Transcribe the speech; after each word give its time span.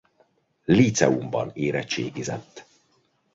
Líceumban 0.65 1.49
érettségizett. 1.53 2.65